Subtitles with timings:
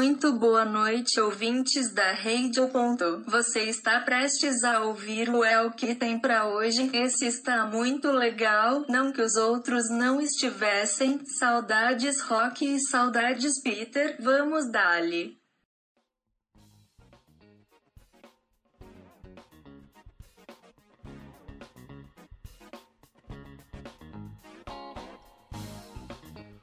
[0.00, 3.24] Muito boa noite, ouvintes da Radio Ponto.
[3.26, 6.88] Você está prestes a ouvir o El que tem para hoje.
[6.94, 11.18] Esse está muito legal, não que os outros não estivessem.
[11.26, 14.16] Saudades Rock e saudades Peter.
[14.20, 15.36] Vamos dali.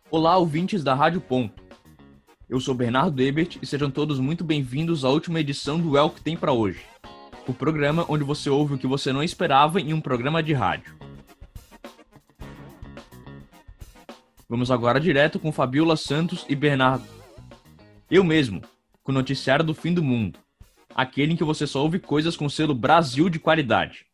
[0.10, 1.65] Olá, ouvintes da Rádio Ponto.
[2.48, 6.22] Eu sou Bernardo Ebert e sejam todos muito bem-vindos à última edição do El que
[6.22, 6.80] tem para hoje.
[7.48, 10.96] O programa onde você ouve o que você não esperava em um programa de rádio.
[14.48, 17.08] Vamos agora direto com Fabiola Santos e Bernardo.
[18.12, 18.62] Eu mesmo,
[19.02, 20.38] com o noticiário do fim do mundo.
[20.94, 24.06] Aquele em que você só ouve coisas com selo Brasil de qualidade.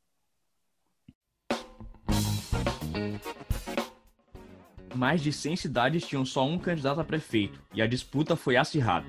[4.96, 9.08] Mais de 100 cidades tinham só um candidato a prefeito, e a disputa foi acirrada.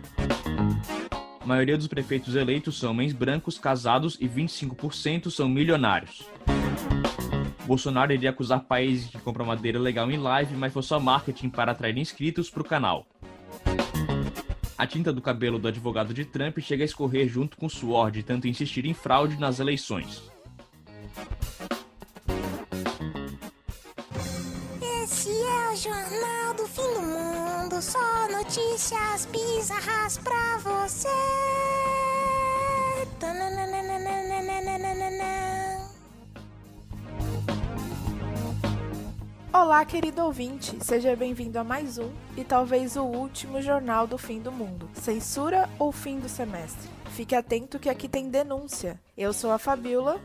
[1.41, 6.25] A maioria dos prefeitos eleitos são homens brancos, casados e 25% são milionários.
[7.67, 11.73] Bolsonaro iria acusar países que compram madeira legal em live, mas foi só marketing para
[11.73, 13.07] atrair inscritos para o canal.
[14.77, 18.11] A tinta do cabelo do advogado de Trump chega a escorrer junto com o suor
[18.11, 20.31] de tanto insistir em fraude nas eleições.
[25.83, 31.09] Jornal do Fim do Mundo, só notícias bizarras pra você.
[39.53, 44.39] Olá, querido ouvinte, seja bem-vindo a mais um e talvez o último Jornal do Fim
[44.39, 44.89] do Mundo.
[44.95, 46.89] Censura ou fim do semestre?
[47.11, 49.01] Fique atento que aqui tem denúncia.
[49.19, 50.21] Eu sou a Fabiola.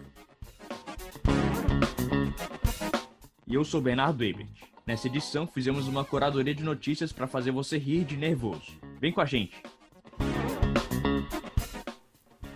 [3.47, 4.76] E eu sou Bernardo Ebert.
[4.87, 8.79] Nessa edição, fizemos uma curadoria de notícias para fazer você rir de nervoso.
[9.01, 9.61] Vem com a gente!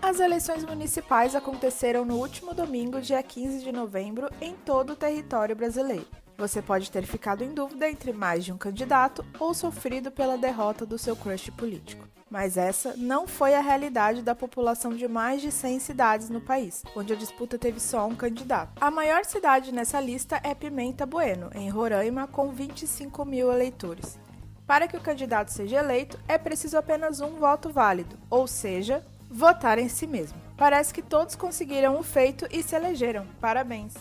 [0.01, 5.57] As eleições municipais aconteceram no último domingo, dia 15 de novembro, em todo o território
[5.57, 6.07] brasileiro.
[6.37, 10.85] Você pode ter ficado em dúvida entre mais de um candidato ou sofrido pela derrota
[10.85, 12.07] do seu crush político.
[12.31, 16.81] Mas essa não foi a realidade da população de mais de 100 cidades no país,
[16.95, 18.71] onde a disputa teve só um candidato.
[18.79, 24.17] A maior cidade nessa lista é Pimenta Bueno, em Roraima, com 25 mil eleitores.
[24.65, 29.77] Para que o candidato seja eleito, é preciso apenas um voto válido, ou seja, votar
[29.77, 30.39] em si mesmo.
[30.55, 33.27] Parece que todos conseguiram o feito e se elegeram.
[33.41, 33.93] Parabéns!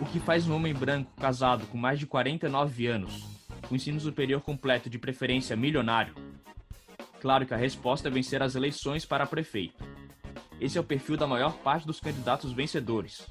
[0.00, 3.37] O que faz um homem branco casado com mais de 49 anos
[3.70, 6.14] o ensino superior completo de preferência milionário?
[7.20, 9.84] Claro que a resposta é vencer as eleições para prefeito.
[10.60, 13.26] Esse é o perfil da maior parte dos candidatos vencedores.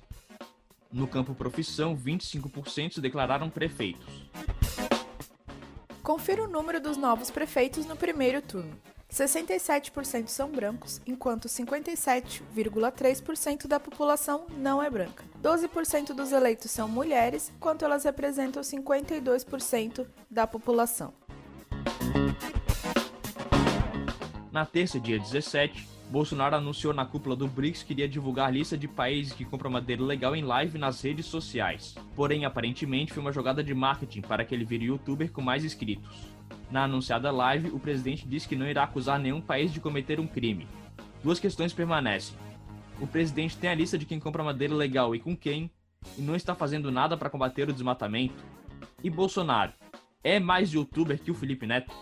[0.92, 4.30] No campo profissão, 25% se declararam prefeitos.
[6.02, 8.80] Confira o número dos novos prefeitos no primeiro turno.
[9.12, 15.24] 67% são brancos, enquanto 57,3% da população não é branca.
[15.42, 21.14] 12% dos eleitos são mulheres, enquanto elas representam 52% da população.
[24.52, 28.88] Na terça, dia 17, Bolsonaro anunciou na cúpula do BRICS que iria divulgar lista de
[28.88, 31.96] países que compram madeira legal em live nas redes sociais.
[32.16, 36.37] Porém, aparentemente foi uma jogada de marketing para que ele vire youtuber com mais inscritos.
[36.70, 40.28] Na anunciada live, o presidente disse que não irá acusar nenhum país de cometer um
[40.28, 40.68] crime.
[41.24, 42.36] Duas questões permanecem.
[43.00, 45.72] O presidente tem a lista de quem compra madeira legal e com quem,
[46.18, 48.44] e não está fazendo nada para combater o desmatamento.
[49.04, 49.74] E Bolsonaro
[50.24, 51.94] é mais youtuber que o Felipe Neto?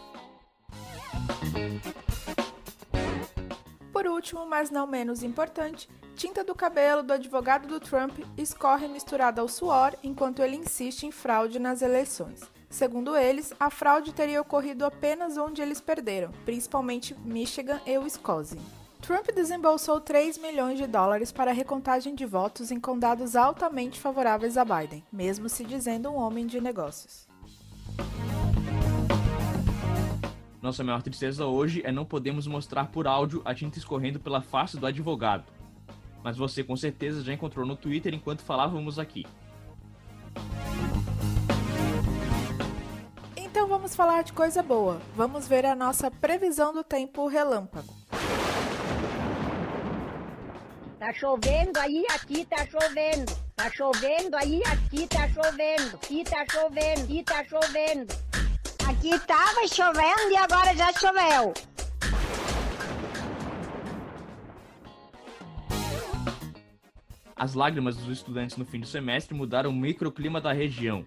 [3.92, 9.42] Por último, mas não menos importante, tinta do cabelo do advogado do Trump escorre misturada
[9.42, 12.42] ao suor enquanto ele insiste em fraude nas eleições.
[12.76, 18.60] Segundo eles, a fraude teria ocorrido apenas onde eles perderam, principalmente Michigan e Wisconsin.
[19.00, 24.58] Trump desembolsou 3 milhões de dólares para a recontagem de votos em condados altamente favoráveis
[24.58, 27.26] a Biden, mesmo se dizendo um homem de negócios.
[30.62, 34.78] Nossa maior tristeza hoje é não podermos mostrar por áudio a tinta escorrendo pela face
[34.78, 35.46] do advogado.
[36.22, 39.26] Mas você com certeza já encontrou no Twitter enquanto falávamos aqui.
[43.86, 45.00] Vamos falar de coisa boa.
[45.16, 47.94] Vamos ver a nossa previsão do tempo relâmpago.
[50.98, 53.32] Tá chovendo aí, aqui tá chovendo.
[53.56, 55.98] Tá chovendo aí, aqui tá chovendo.
[55.98, 58.14] Aqui tá chovendo, aqui tá chovendo.
[58.90, 61.54] Aqui tava chovendo e agora já choveu.
[67.36, 71.06] As lágrimas dos estudantes no fim do semestre mudaram o microclima da região.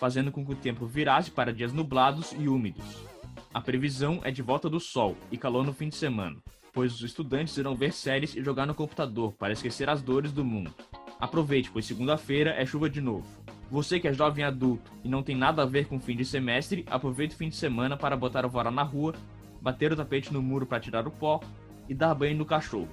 [0.00, 3.04] Fazendo com que o tempo virasse para dias nublados e úmidos.
[3.52, 6.38] A previsão é de volta do sol e calor no fim de semana,
[6.72, 10.42] pois os estudantes irão ver séries e jogar no computador para esquecer as dores do
[10.42, 10.74] mundo.
[11.20, 13.26] Aproveite, pois segunda-feira é chuva de novo.
[13.70, 16.24] Você que é jovem adulto e não tem nada a ver com o fim de
[16.24, 19.14] semestre, aproveite o fim de semana para botar o varal na rua,
[19.60, 21.40] bater o tapete no muro para tirar o pó
[21.86, 22.88] e dar banho no cachorro.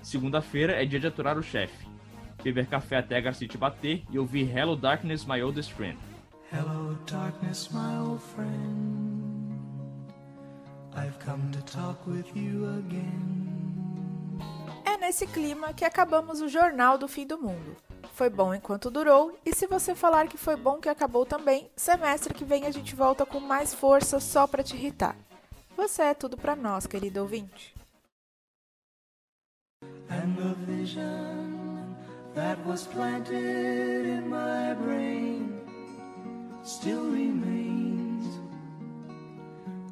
[0.00, 1.86] Segunda-feira é dia de aturar o chefe,
[2.42, 5.98] beber café até a garcite bater e ouvir Hello Darkness, My Oldest Friend.
[6.50, 9.60] Hello darkness, my old friend.
[10.96, 14.38] I've come to talk with you again.
[14.82, 17.76] É nesse clima que acabamos o Jornal do Fim do Mundo.
[18.14, 22.32] Foi bom enquanto durou, e se você falar que foi bom que acabou também, semestre
[22.32, 25.16] que vem a gente volta com mais força só para te irritar.
[25.76, 27.74] Você é tudo para nós, querido ouvinte.
[30.08, 31.94] And the vision
[32.34, 35.57] that was planted in my brain
[36.68, 38.26] still remains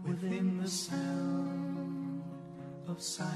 [0.07, 2.23] within the sound
[2.87, 3.33] of silence.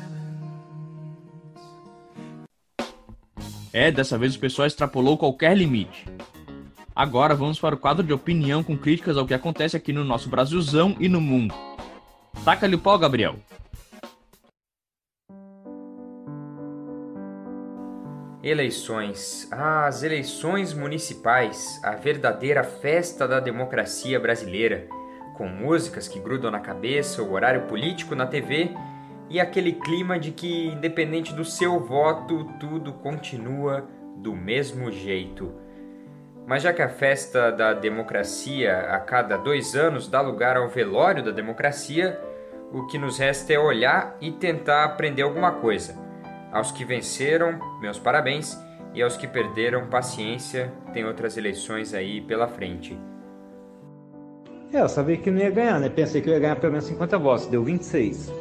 [3.72, 6.04] É, dessa vez o pessoal extrapolou qualquer limite.
[6.94, 10.28] Agora vamos para o quadro de opinião com críticas ao que acontece aqui no nosso
[10.28, 11.54] Brasilzão e no mundo.
[12.44, 13.37] Taca-lhe o pau, Gabriel.
[18.42, 19.46] Eleições.
[19.52, 24.87] Ah, as eleições municipais, a verdadeira festa da democracia brasileira,
[25.37, 28.70] com músicas que grudam na cabeça, o horário político na TV
[29.28, 35.52] e aquele clima de que, independente do seu voto, tudo continua do mesmo jeito.
[36.46, 41.22] Mas já que a festa da democracia a cada dois anos dá lugar ao velório
[41.22, 42.19] da democracia,
[42.72, 46.10] o que nos resta é olhar e tentar aprender alguma coisa.
[46.52, 48.58] Aos que venceram, meus parabéns,
[48.94, 52.99] e aos que perderam, paciência, tem outras eleições aí pela frente.
[54.73, 55.88] É, eu sabia que não ia ganhar, né?
[55.88, 58.32] Pensei que eu ia ganhar pelo menos 50 votos, deu 26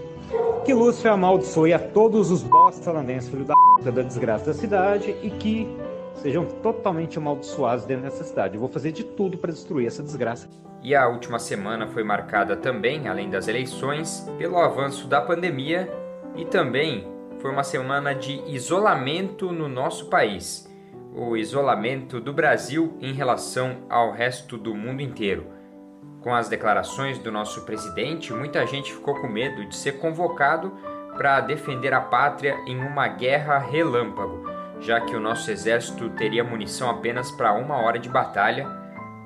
[0.70, 3.56] que Lúcifer amaldiçoe a todos os bosta holandenses, filho da
[3.92, 5.68] da desgraça da cidade, e que
[6.16, 8.54] sejam totalmente amaldiçoados dentro dessa cidade.
[8.54, 10.48] Eu vou fazer de tudo para destruir essa desgraça.
[10.84, 15.90] E a última semana foi marcada também, além das eleições, pelo avanço da pandemia
[16.36, 17.08] e também
[17.40, 20.70] foi uma semana de isolamento no nosso país.
[21.16, 25.48] O isolamento do Brasil em relação ao resto do mundo inteiro.
[26.22, 30.72] Com as declarações do nosso presidente, muita gente ficou com medo de ser convocado
[31.16, 34.46] para defender a pátria em uma guerra relâmpago,
[34.82, 38.68] já que o nosso exército teria munição apenas para uma hora de batalha.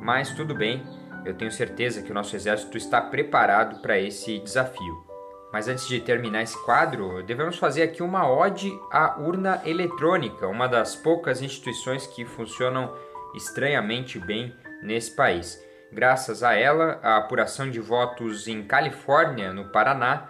[0.01, 0.83] Mas tudo bem,
[1.25, 5.12] eu tenho certeza que o nosso exército está preparado para esse desafio.
[5.53, 10.67] Mas antes de terminar esse quadro, devemos fazer aqui uma ode à urna eletrônica, uma
[10.67, 12.91] das poucas instituições que funcionam
[13.35, 14.51] estranhamente bem
[14.81, 15.63] nesse país.
[15.91, 20.27] Graças a ela, a apuração de votos em Califórnia, no Paraná,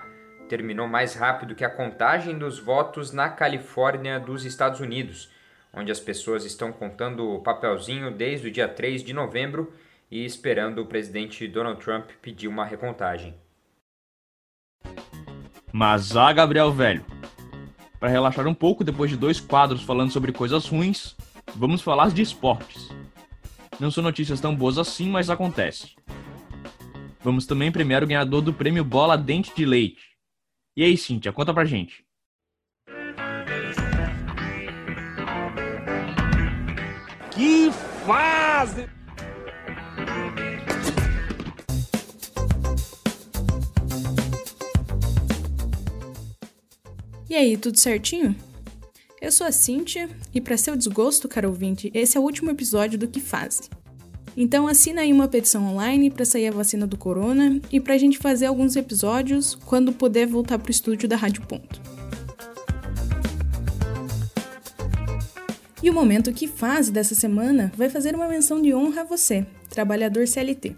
[0.50, 5.32] terminou mais rápido que a contagem dos votos na Califórnia dos Estados Unidos,
[5.74, 9.72] onde as pessoas estão contando o papelzinho desde o dia 3 de novembro
[10.12, 13.42] e esperando o presidente Donald Trump pedir uma recontagem.
[15.76, 17.04] Mas ah, Gabriel velho,
[18.00, 21.16] para relaxar um pouco depois de dois quadros falando sobre coisas ruins,
[21.56, 22.90] vamos falar de esportes.
[23.80, 25.96] Não são notícias tão boas assim, mas acontece.
[27.22, 30.16] Vamos também premiar o ganhador do prêmio Bola Dente de Leite.
[30.78, 32.06] E aí, Cíntia, conta pra gente.
[37.32, 37.72] Que
[38.06, 38.88] fase!
[47.34, 48.36] E aí, tudo certinho?
[49.20, 52.96] Eu sou a Cíntia e para seu desgosto, caro ouvinte, esse é o último episódio
[53.00, 53.72] do Que Faz.
[54.38, 57.98] Então assina aí uma petição online para sair a vacina do corona e para a
[57.98, 61.82] gente fazer alguns episódios quando puder voltar pro estúdio da Rádio Ponto.
[65.82, 69.44] E o momento que faz dessa semana vai fazer uma menção de honra a você,
[69.72, 70.76] trabalhador CLT,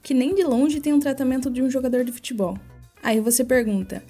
[0.00, 2.56] que nem de longe tem um tratamento de um jogador de futebol.
[3.02, 4.00] Aí você pergunta: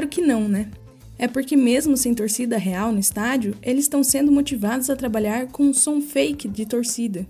[0.00, 0.70] Claro que não, né?
[1.18, 5.64] É porque, mesmo sem torcida real no estádio, eles estão sendo motivados a trabalhar com
[5.64, 7.26] um som fake de torcida.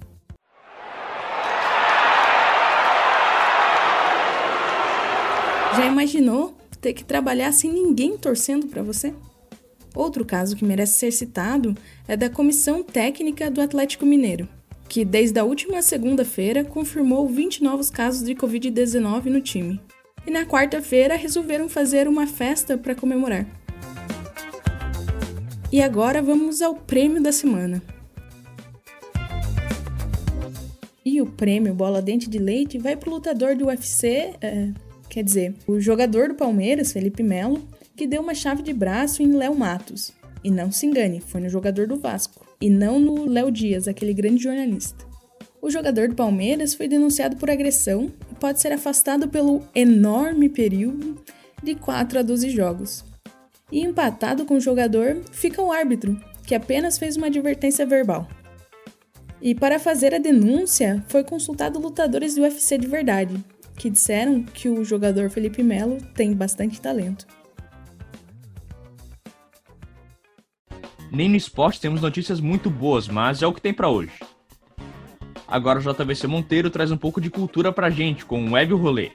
[5.76, 9.12] Já imaginou ter que trabalhar sem ninguém torcendo para você?
[9.92, 11.74] Outro caso que merece ser citado
[12.06, 14.48] é da comissão técnica do Atlético Mineiro,
[14.88, 19.80] que desde a última segunda-feira confirmou 20 novos casos de Covid-19 no time
[20.26, 23.46] e na quarta-feira resolveram fazer uma festa para comemorar.
[25.72, 27.82] E agora vamos ao prêmio da semana.
[31.04, 34.68] E o prêmio Bola Dente de Leite vai para o lutador do UFC, é,
[35.08, 37.62] quer dizer, o jogador do Palmeiras, Felipe Melo,
[37.96, 40.12] que deu uma chave de braço em Léo Matos.
[40.42, 44.14] E não se engane, foi no jogador do Vasco, e não no Léo Dias, aquele
[44.14, 45.09] grande jornalista.
[45.62, 51.22] O jogador do Palmeiras foi denunciado por agressão e pode ser afastado pelo enorme período
[51.62, 53.04] de 4 a 12 jogos.
[53.70, 58.26] E empatado com o jogador fica o árbitro, que apenas fez uma advertência verbal.
[59.42, 63.42] E para fazer a denúncia, foi consultado lutadores do UFC de verdade,
[63.76, 67.26] que disseram que o jogador Felipe Melo tem bastante talento.
[71.12, 74.12] Nem no esporte temos notícias muito boas, mas é o que tem para hoje.
[75.50, 79.10] Agora o JVC Monteiro traz um pouco de cultura pra gente com o Web Rolê.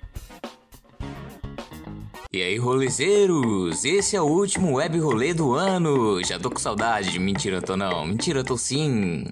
[2.36, 3.86] E aí, rolezeiros?
[3.86, 6.22] Esse é o último web rolê do ano.
[6.22, 7.18] Já tô com saudade.
[7.18, 8.06] Mentira, tô não.
[8.06, 9.24] Mentira, tô sim.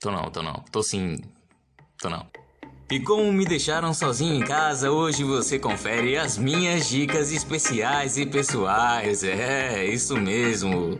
[0.00, 0.64] Tô não, tô não.
[0.72, 1.18] Tô sim.
[2.00, 2.26] Tô não.
[2.90, 8.24] E como me deixaram sozinho em casa, hoje você confere as minhas dicas especiais e
[8.24, 9.22] pessoais.
[9.22, 10.96] É, isso mesmo.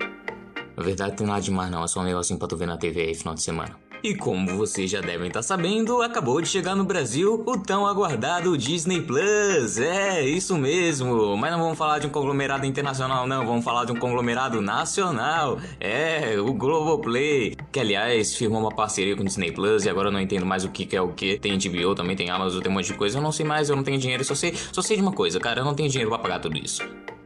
[0.76, 3.02] Na verdade, tem nada demais não, é só um negocinho pra tu ver na TV
[3.02, 3.81] aí final de semana.
[4.04, 7.87] E como vocês já devem estar tá sabendo, acabou de chegar no Brasil o tão
[7.87, 9.78] aguardado Disney Plus.
[9.78, 11.37] É, isso mesmo.
[11.37, 13.47] Mas não vamos falar de um conglomerado internacional, não.
[13.47, 15.61] Vamos falar de um conglomerado nacional.
[15.78, 17.56] É, o Globoplay.
[17.71, 20.64] Que, aliás, firmou uma parceria com o Disney Plus e agora eu não entendo mais
[20.64, 21.38] o que, que é o que.
[21.38, 23.18] Tem HBO, também tem Amazon, tem um monte de coisa.
[23.18, 24.25] Eu não sei mais, eu não tenho dinheiro.
[24.25, 25.61] Só sei, só sei de uma coisa, cara.
[25.61, 26.82] Eu não tenho dinheiro para pagar tudo isso.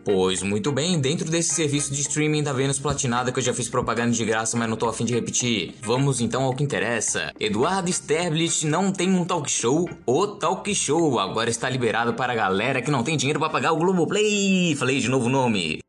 [0.06, 3.68] Pois muito bem, dentro desse serviço de streaming da Vênus Platinada que eu já fiz
[3.68, 5.75] propaganda de graça, mas não tô afim de repetir.
[5.82, 7.32] Vamos então ao que interessa.
[7.40, 9.90] Eduardo Sterblich não tem um talk show.
[10.06, 13.72] O talk show agora está liberado para a galera que não tem dinheiro para pagar
[13.72, 14.76] o Globoplay.
[14.76, 15.80] Falei de novo o nome.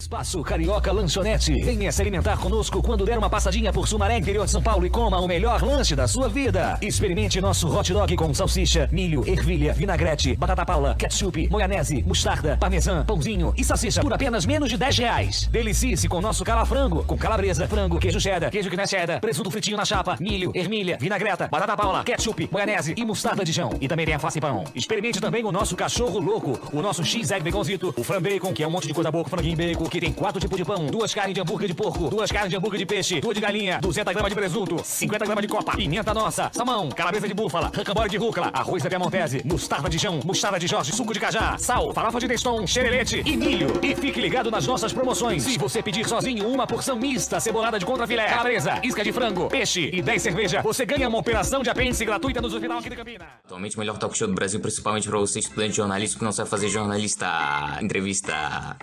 [0.00, 1.52] Espaço Carioca Lanchonete.
[1.62, 4.90] Venha se alimentar conosco quando der uma passadinha por Sumaré, interior de São Paulo e
[4.90, 6.78] coma o melhor lanche da sua vida.
[6.80, 13.04] Experimente nosso hot dog com salsicha, milho, ervilha, vinagrete, batata palha, ketchup, maionese, mostarda, parmesão,
[13.04, 15.48] pãozinho e salsicha por apenas menos de 10 reais.
[15.52, 19.84] Delicie-se com nosso calafrango, com calabresa, frango, queijo cheddar, queijo que cheddar, presunto fritinho na
[19.84, 23.70] chapa, milho, ervilha, vinagreta, batata palha, ketchup, maionese e mostarda de chão.
[23.78, 24.64] E também tem a face pão.
[24.74, 28.66] Experimente também o nosso cachorro louco, o nosso X-Egg Baconzito, o fran bacon, que é
[28.66, 31.34] um monte de coisa boa franguinho bacon, que tem quatro tipos de pão, duas carnes
[31.34, 34.30] de hambúrguer de porco, duas carnes de hambúrguer de peixe, duas de galinha, 200 gramas
[34.30, 38.50] de presunto, 50 gramas de copa, pimenta nossa, salmão, calabresa de búfala, racambole de rúcula,
[38.54, 42.28] arroz da piamontese, mostarda de chão, mostarda de Jorge, suco de cajá, sal, farofa de
[42.28, 43.80] teston, xerelete e milho.
[43.82, 45.42] E fique ligado nas nossas promoções.
[45.42, 49.90] Se você pedir sozinho uma porção mista, cebolada de contrafilé, calabresa, isca de frango, peixe
[49.92, 53.26] e 10 cerveja, você ganha uma operação de apêndice gratuita no hospital aqui de Campina.
[53.44, 56.32] Atualmente o melhor talk show do Brasil, principalmente para você estudante de jornalismo que não
[56.32, 58.76] sabe fazer jornalista entrevista.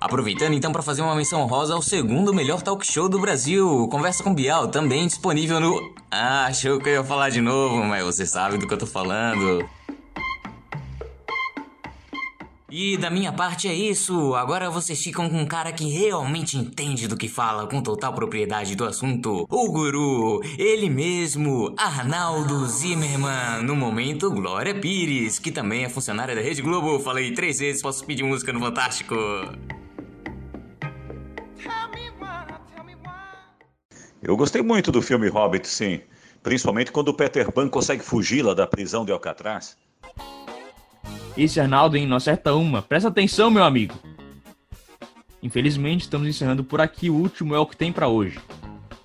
[0.00, 4.22] Aproveitando então para fazer uma menção rosa ao segundo melhor talk show do Brasil, Conversa
[4.22, 5.92] com Bial, também disponível no.
[6.08, 8.86] Ah, achou que eu ia falar de novo, mas você sabe do que eu tô
[8.86, 9.68] falando.
[12.70, 14.34] E da minha parte é isso.
[14.34, 18.76] Agora vocês ficam com um cara que realmente entende do que fala com total propriedade
[18.76, 19.46] do assunto.
[19.50, 23.64] O guru, ele mesmo, Arnaldo Zimmermann.
[23.64, 27.00] No momento, Glória Pires, que também é funcionária da Rede Globo.
[27.00, 29.16] Falei três vezes, posso pedir música no Fantástico.
[34.22, 36.00] Eu gostei muito do filme Hobbit, sim.
[36.42, 39.76] Principalmente quando o Peter Pan consegue fugir lá da prisão de Alcatraz.
[41.36, 42.06] Esse Arnaldo, hein?
[42.06, 42.82] Não acerta uma.
[42.82, 43.94] Presta atenção, meu amigo.
[45.40, 47.08] Infelizmente, estamos encerrando por aqui.
[47.10, 48.40] O último é o que tem para hoje.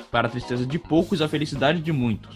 [0.10, 2.36] Para a tristeza de poucos, a felicidade de muitos.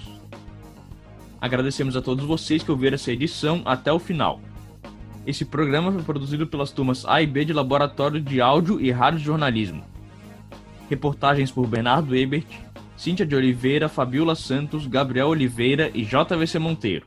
[1.42, 4.40] Agradecemos a todos vocês que ouviram essa edição até o final.
[5.26, 9.20] Esse programa foi produzido pelas turmas A e B de Laboratório de Áudio e Rádio
[9.20, 9.84] Jornalismo.
[10.90, 12.48] Reportagens por Bernardo Ebert,
[12.98, 17.06] Cíntia de Oliveira, Fabiola Santos, Gabriel Oliveira e JVC Monteiro.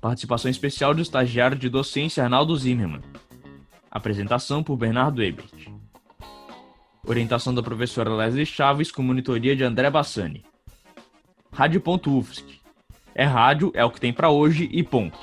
[0.00, 3.02] Participação especial do estagiário de docência Arnaldo Zimmermann.
[3.88, 5.70] Apresentação por Bernardo Ebert.
[7.06, 10.44] Orientação da professora Leslie Chaves com monitoria de André Bassani.
[11.52, 12.60] Rádio.UFSC.
[13.14, 15.18] É rádio, é o que tem para hoje e ponto.